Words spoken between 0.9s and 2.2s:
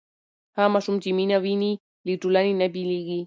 چې مینه ویني له